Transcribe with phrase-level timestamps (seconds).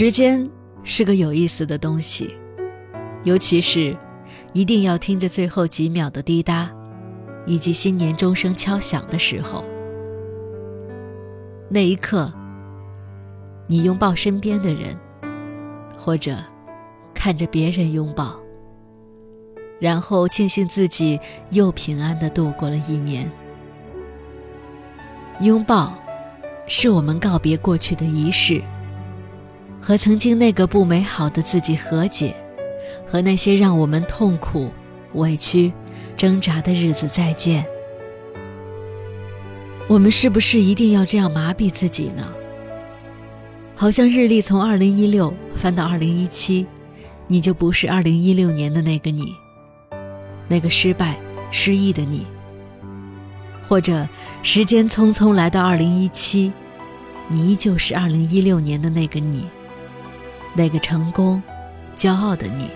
[0.00, 0.48] 时间
[0.84, 2.32] 是个有意思的东西，
[3.24, 3.96] 尤其是
[4.52, 6.70] 一定要听着最后几秒的滴答，
[7.46, 9.64] 以及新年钟声敲响的时候，
[11.68, 12.32] 那一刻，
[13.66, 14.96] 你拥抱身边的人，
[15.96, 16.36] 或者
[17.12, 18.38] 看着别人拥抱，
[19.80, 21.18] 然后庆幸自己
[21.50, 23.28] 又平安的度过了一年。
[25.40, 25.92] 拥抱，
[26.68, 28.62] 是我们告别过去的仪式。
[29.80, 32.34] 和曾经那个不美好的自己和解，
[33.06, 34.70] 和那些让我们痛苦、
[35.14, 35.72] 委屈、
[36.16, 37.64] 挣扎的日子再见。
[39.88, 42.28] 我们是不是一定要这样麻痹自己呢？
[43.74, 46.66] 好像日历从二零一六翻到二零一七，
[47.26, 49.34] 你就不是二零一六年的那个你，
[50.48, 51.16] 那个失败、
[51.50, 52.26] 失意的你。
[53.66, 54.08] 或者
[54.42, 56.52] 时间匆匆来到二零一七，
[57.28, 59.46] 你依旧是二零一六年的那个你。
[60.54, 61.42] 那个成功、
[61.96, 62.70] 骄傲的你，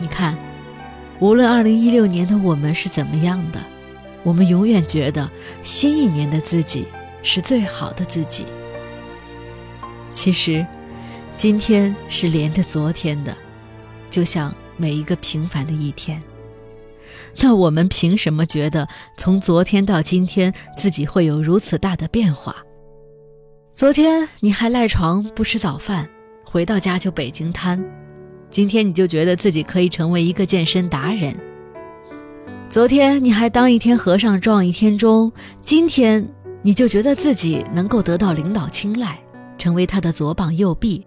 [0.00, 0.36] 你看，
[1.18, 3.60] 无论二零一六年的我们是怎么样的，
[4.22, 5.28] 我们永远觉得
[5.62, 6.86] 新一年的自己
[7.22, 8.44] 是最好的自己。
[10.12, 10.64] 其实，
[11.36, 13.36] 今天是连着昨天的，
[14.10, 16.22] 就像每一个平凡的一天。
[17.40, 22.56] 那我们凭什么觉得从昨天到今天自己会有如此大的变化？
[23.78, 26.04] 昨天你还赖床不吃早饭，
[26.44, 27.80] 回到家就北京瘫。
[28.50, 31.32] 今天你就觉得自己可以成为一个健身达人。
[32.68, 35.30] 昨天你还当一天和尚撞一天钟，
[35.62, 36.28] 今天
[36.60, 39.16] 你就觉得自己能够得到领导青睐，
[39.56, 41.06] 成为他的左膀右臂。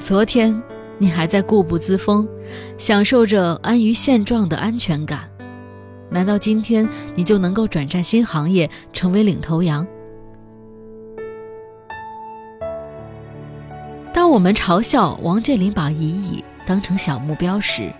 [0.00, 0.58] 昨天
[0.96, 2.26] 你还在固步自封，
[2.78, 5.28] 享受着安于现状的安全感，
[6.08, 9.86] 难道今天你就能够转战新行业，成为领头羊？
[14.30, 17.92] 我们嘲笑王健林把一亿当成小目标时，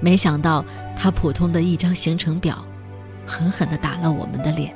[0.00, 0.64] 没想到
[0.96, 2.66] 他普通的一张行程表，
[3.24, 4.74] 狠狠地打了我们的脸。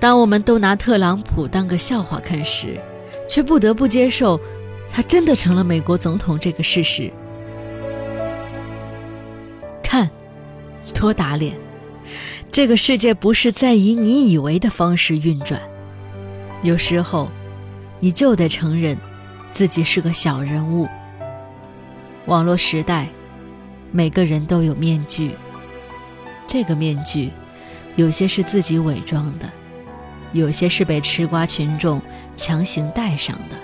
[0.00, 2.80] 当我们都拿特朗普当个笑话看时，
[3.28, 4.40] 却不得不接受
[4.90, 7.12] 他真的成了美国总统这个事实。
[9.80, 10.10] 看，
[10.92, 11.56] 多打脸！
[12.50, 15.62] 这个世界不是在以你以为的方式运转，
[16.64, 17.30] 有时候。
[18.00, 18.96] 你就得承认，
[19.52, 20.88] 自己是个小人物。
[22.26, 23.08] 网络时代，
[23.90, 25.32] 每个人都有面具。
[26.46, 27.30] 这个面具，
[27.96, 29.50] 有些是自己伪装的，
[30.32, 32.00] 有些是被吃瓜群众
[32.36, 33.56] 强行戴上的。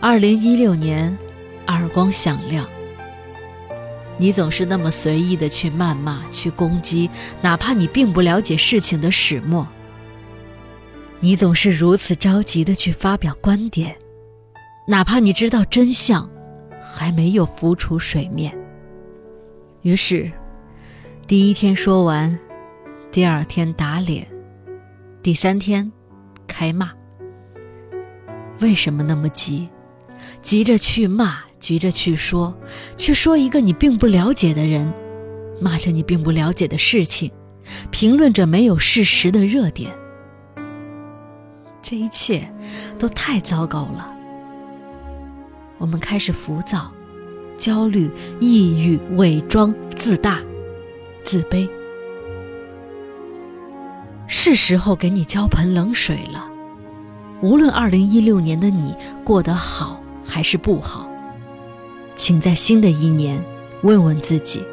[0.00, 1.16] 二零一六年，
[1.68, 2.66] 耳光响亮。
[4.16, 7.10] 你总是那么随意的去谩骂、去攻击，
[7.42, 9.66] 哪怕你并不了解事情的始末。
[11.24, 13.96] 你总是如此着急的去发表观点，
[14.86, 16.30] 哪怕你知道真相
[16.82, 18.54] 还没有浮出水面。
[19.80, 20.30] 于是，
[21.26, 22.38] 第一天说完，
[23.10, 24.28] 第二天打脸，
[25.22, 25.90] 第三天
[26.46, 26.92] 开骂。
[28.60, 29.66] 为什么那么急？
[30.42, 32.54] 急着去骂，急着去说，
[32.98, 34.92] 去说一个你并不了解的人，
[35.58, 37.32] 骂着你并不了解的事情，
[37.90, 39.90] 评论着没有事实的热点。
[41.86, 42.50] 这一切
[42.98, 44.10] 都太糟糕了。
[45.76, 46.90] 我们开始浮躁、
[47.58, 50.40] 焦虑、抑郁、伪装、自大、
[51.22, 51.68] 自卑。
[54.26, 56.48] 是时候给你浇盆冷水了。
[57.42, 61.06] 无论二零一六年的你过得好还是不好，
[62.16, 63.44] 请在新的一年
[63.82, 64.64] 问问自己：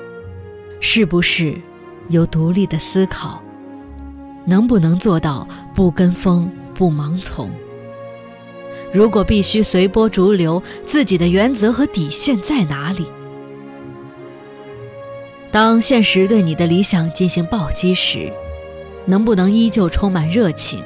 [0.80, 1.60] 是不是
[2.08, 3.42] 有独立的思考？
[4.46, 5.46] 能不能做到
[5.76, 6.50] 不跟风？
[6.82, 7.52] 不盲从。
[8.92, 13.06] 如果必须随波逐流，自己的原则和底线在哪里？
[15.52, 18.34] 当现实对你的理想进行暴击时，
[19.06, 20.84] 能不能依旧充满热情？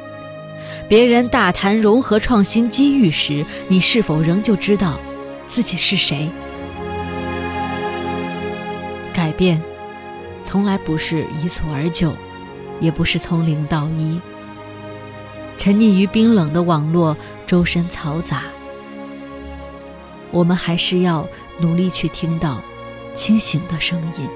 [0.89, 4.99] 别人大谈融合创新机遇时，你是否仍旧知道
[5.47, 6.29] 自己是谁？
[9.13, 9.61] 改变，
[10.43, 12.11] 从来不是一蹴而就，
[12.81, 14.19] 也不是从零到一。
[15.65, 17.17] 沉溺于冰冷的网络，
[17.47, 18.43] 周身嘈杂。
[20.29, 21.27] 我们还是要
[21.59, 22.61] 努力去听到
[23.15, 24.29] 清醒的声音。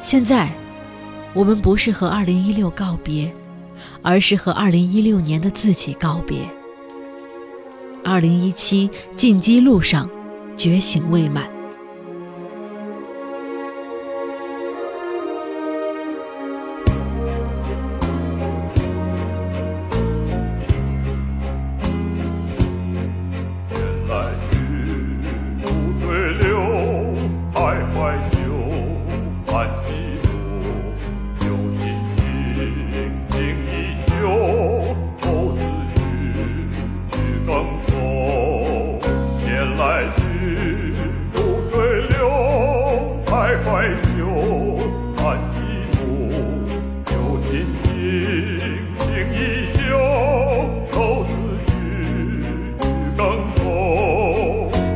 [0.00, 0.50] 现在，
[1.34, 3.32] 我们不是和2016告别，
[4.02, 6.38] 而是和2016年的自己告别。
[8.02, 10.10] 2017进击路上，
[10.56, 11.48] 觉醒未满。
[39.92, 40.24] 爱情
[41.34, 42.18] 如水流
[43.26, 44.78] 徘徊久
[45.14, 45.60] 叹寂
[45.92, 46.00] 寞
[47.04, 47.12] 旧
[47.44, 47.52] 心
[47.82, 47.84] 情
[49.00, 49.04] 情
[49.34, 49.36] 依
[49.76, 49.82] 旧
[50.90, 51.30] 愁思
[51.66, 51.70] 绪
[53.18, 53.20] 更
[53.56, 53.60] 愁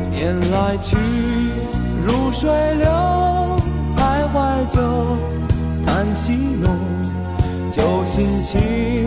[0.09, 0.97] 年来去
[2.03, 2.89] 如水流
[3.95, 4.81] 徘徊久
[5.85, 6.75] 叹息浓
[7.71, 9.06] 旧心情。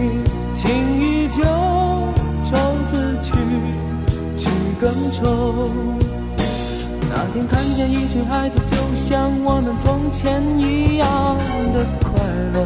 [4.80, 5.70] 更愁。
[7.10, 11.06] 那天看见一群孩子，就像我们从前一样
[11.74, 12.24] 的快
[12.54, 12.58] 乐。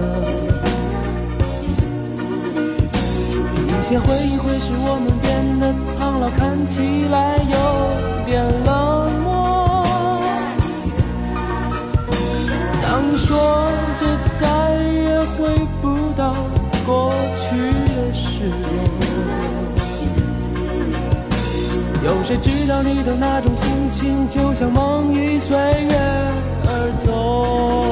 [3.66, 6.80] 一些回忆会使我们变得苍老，看起
[7.10, 7.56] 来有
[8.24, 9.84] 点冷漠。
[12.82, 13.36] 当你说
[13.98, 14.02] 着
[14.40, 14.44] 再
[14.80, 15.84] 也回不
[16.16, 16.32] 到
[16.86, 17.12] 过
[22.04, 25.96] 有谁知道你的那种心情，就像梦已随月
[26.66, 27.83] 而走。